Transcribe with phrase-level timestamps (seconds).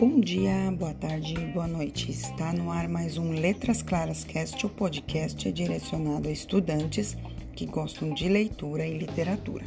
[0.00, 2.08] Bom dia, boa tarde, boa noite.
[2.08, 7.16] Está no ar mais um Letras Claras Cast, o podcast é direcionado a estudantes
[7.56, 9.64] que gostam de leitura e literatura.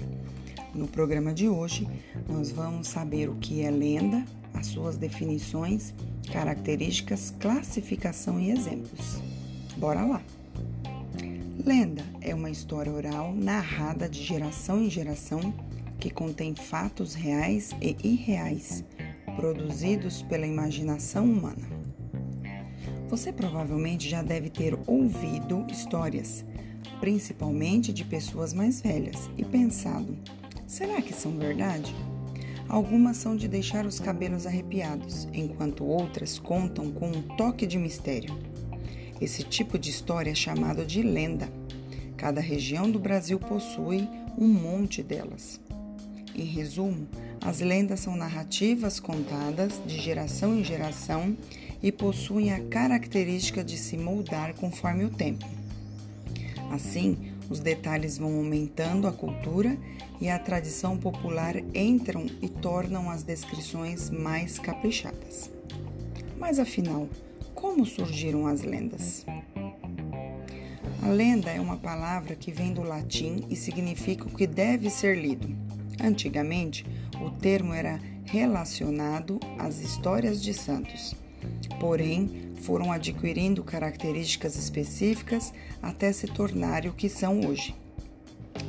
[0.74, 1.86] No programa de hoje,
[2.30, 5.94] nós vamos saber o que é lenda, as suas definições,
[6.32, 9.22] características, classificação e exemplos.
[9.76, 10.22] Bora lá!
[11.66, 15.54] Lenda é uma história oral narrada de geração em geração
[16.00, 18.86] que contém fatos reais e irreais
[19.36, 21.68] produzidos pela imaginação humana.
[23.10, 26.46] Você provavelmente já deve ter ouvido histórias,
[27.00, 30.18] principalmente de pessoas mais velhas, e pensado:
[30.66, 31.94] será que são verdade?
[32.70, 38.34] Algumas são de deixar os cabelos arrepiados, enquanto outras contam com um toque de mistério.
[39.20, 41.52] Esse tipo de história é chamado de lenda.
[42.16, 45.60] Cada região do Brasil possui um monte delas.
[46.36, 47.08] Em resumo,
[47.42, 51.36] as lendas são narrativas contadas de geração em geração
[51.84, 55.46] e possuem a característica de se moldar conforme o tempo.
[56.72, 57.18] Assim,
[57.50, 59.78] os detalhes vão aumentando a cultura
[60.22, 65.50] e a tradição popular entram e tornam as descrições mais caprichadas.
[66.38, 67.10] Mas afinal,
[67.54, 69.26] como surgiram as lendas?
[71.04, 75.18] A lenda é uma palavra que vem do latim e significa o que deve ser
[75.18, 75.50] lido.
[76.04, 76.86] Antigamente,
[77.22, 81.16] o termo era relacionado às histórias de santos.
[81.80, 87.76] Porém, foram adquirindo características específicas até se tornarem o que são hoje.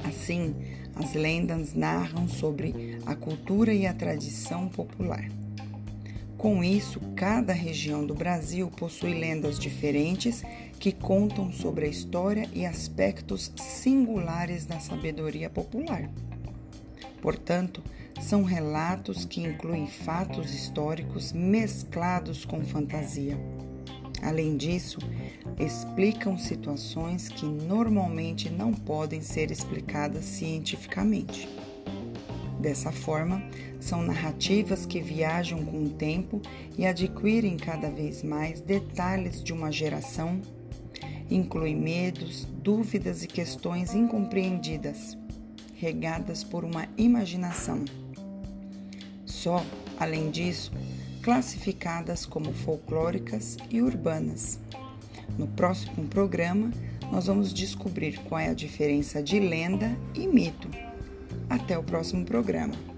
[0.05, 0.55] Assim,
[0.95, 5.29] as lendas narram sobre a cultura e a tradição popular.
[6.37, 10.43] Com isso, cada região do Brasil possui lendas diferentes
[10.79, 16.11] que contam sobre a história e aspectos singulares da sabedoria popular.
[17.23, 17.81] Portanto,
[18.21, 23.39] são relatos que incluem fatos históricos mesclados com fantasia.
[24.21, 24.99] Além disso,
[25.59, 31.49] explicam situações que normalmente não podem ser explicadas cientificamente.
[32.61, 33.43] Dessa forma,
[33.81, 36.41] são narrativas que viajam com o tempo
[36.77, 40.41] e adquirem cada vez mais detalhes de uma geração,
[41.29, 45.17] incluem medos, dúvidas e questões incompreendidas
[45.83, 47.85] regadas por uma imaginação.
[49.27, 49.67] Só,
[49.99, 50.71] além disso,
[51.25, 54.61] classificadas como folclóricas e urbanas.
[55.37, 56.71] No próximo programa,
[57.11, 60.69] nós vamos descobrir qual é a diferença de lenda e mito.
[61.51, 62.92] Até o próximo programa.